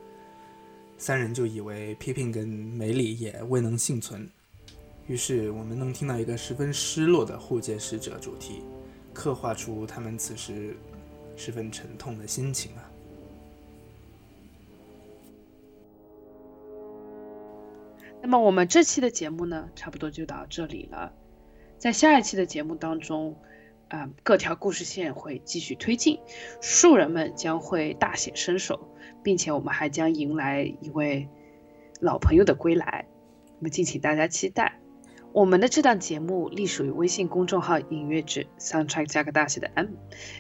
[0.97, 4.27] 三人就以为皮平跟梅里也未能幸存。
[5.07, 8.63] 于是我们能听到一个十分失落的护戒使者主题，
[9.13, 10.75] 刻画出他们此时
[11.37, 12.90] 十分沉痛的心情啊。
[18.31, 21.13] 那么我们这期的节目呢，差不多就到这里了。
[21.79, 23.37] 在下一期的节目当中，
[23.89, 26.21] 啊，各条故事线会继续推进，
[26.61, 31.29] 树人们将会大显身手，并且我们还将迎来一位
[31.99, 33.09] 老朋友的归来，
[33.59, 34.79] 那么敬请大家期待。
[35.33, 39.87] 我们的这档节目隶属于微信公众号“音乐志 ”，Soundtrack 加个大写的 M，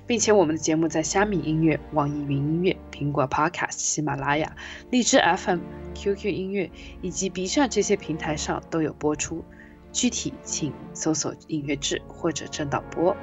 [0.04, 4.56] 并且我们的节目在虾米音乐、网易云音乐、苹果 Podcast、喜马拉雅、
[4.90, 5.60] 荔枝 FM、
[5.94, 6.68] QQ 音乐
[7.02, 9.44] 以及 B 站这些平台上都有播出。
[9.92, 13.16] 具体请搜索“音乐志”或者“正导播”。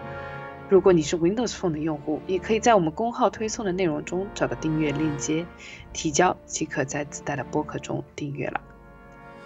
[0.69, 5.45] 如果你是 Windows Phone 的用户，也可以在我们公号推送的内容中找到订阅链接，
[5.91, 8.61] 提交即可在自带的播客中订阅了。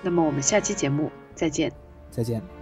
[0.03, 1.80] 那么我们下期节目再见。
[2.11, 2.60] 再见。